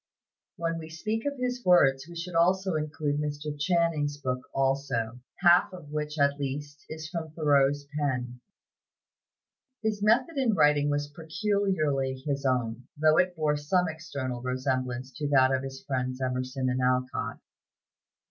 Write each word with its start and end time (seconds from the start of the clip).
When 0.55 0.79
we 0.79 0.89
speak 0.89 1.27
of 1.27 1.37
his 1.37 1.63
works, 1.63 2.07
we 2.09 2.15
should 2.15 2.33
include 2.75 3.19
Mr. 3.19 3.55
Channing's 3.59 4.17
book 4.17 4.47
also, 4.51 5.19
half 5.41 5.71
of 5.71 5.91
which, 5.91 6.17
at 6.17 6.39
least, 6.39 6.83
is 6.89 7.07
from 7.07 7.29
Thoreau's 7.33 7.85
pen. 7.95 8.39
His 9.83 10.01
method 10.01 10.39
in 10.39 10.55
writing 10.55 10.89
was 10.89 11.07
peculiarly 11.07 12.15
his 12.25 12.47
own, 12.47 12.87
though 12.97 13.17
it 13.17 13.35
bore 13.35 13.57
some 13.57 13.87
external 13.87 14.41
resemblance 14.41 15.11
to 15.17 15.27
that 15.27 15.51
of 15.53 15.61
his 15.61 15.83
friends, 15.83 16.19
Emerson 16.19 16.67
and 16.67 16.81
Alcott. 16.81 17.37